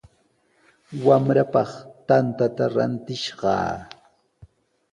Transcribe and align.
Wamraapaq 1.05 1.69
tantata 2.07 2.65
rantishqaa. 2.75 3.73